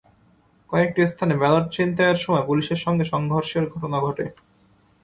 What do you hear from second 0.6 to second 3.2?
কয়েকটি স্থানে ব্যালট ছিনতাইয়ের সময় পুলিশের সঙ্গে